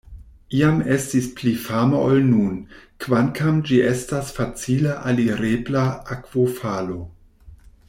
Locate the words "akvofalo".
6.19-6.99